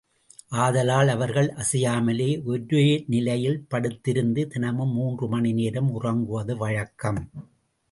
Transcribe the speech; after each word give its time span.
ஆதலால், 0.57 1.07
அவர்கள் 1.07 1.49
அசையாமலே 1.55 2.29
ஒரே 2.43 3.03
நிலையில் 3.07 3.65
படுத்திருந்து 3.71 4.47
தினமும் 4.47 4.93
மூன்று 4.93 5.27
மணிநேரம் 5.27 5.91
உறங்குவது 5.91 6.57
வழக்கம். 6.57 7.21